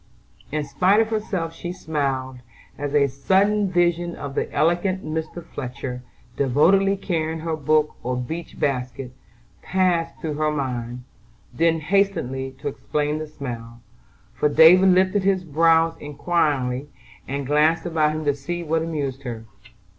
In 0.51 0.63
spite 0.63 0.99
of 0.99 1.09
herself 1.09 1.53
she 1.53 1.71
smiled, 1.71 2.39
as 2.75 2.95
a 2.95 3.05
sudden 3.07 3.69
vision 3.69 4.15
of 4.15 4.33
the 4.33 4.51
elegant 4.51 5.05
Mr. 5.05 5.45
Fletcher, 5.45 6.01
devotedly 6.35 6.97
carrying 6.97 7.41
her 7.41 7.55
book 7.55 7.93
or 8.01 8.17
beach 8.17 8.59
basket, 8.59 9.11
passed 9.61 10.17
through 10.19 10.33
her 10.39 10.49
mind; 10.49 11.03
then 11.53 11.81
hastened 11.81 12.31
to 12.57 12.67
explain 12.67 13.19
the 13.19 13.27
smile, 13.27 13.79
for 14.33 14.49
David 14.49 14.89
lifted 14.89 15.21
his 15.21 15.43
brows 15.43 15.95
inquiringly, 15.99 16.87
and 17.27 17.45
glanced 17.45 17.85
about 17.85 18.13
him 18.15 18.25
to 18.25 18.33
see 18.33 18.63
what 18.63 18.81
amused 18.81 19.21
her. 19.21 19.45